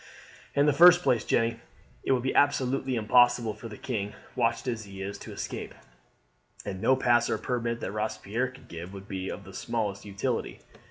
[0.55, 1.61] "In the first place, Jeanne,
[2.03, 5.75] it would be absolutely impossible for the king, watched as he is, to escape;
[6.65, 10.59] and no pass or permit that Robespierre could give would be of the smallest utility.